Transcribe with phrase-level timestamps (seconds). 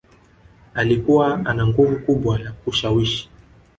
[0.73, 3.29] Alikuwa ana nguvu kubwa ya kushawishi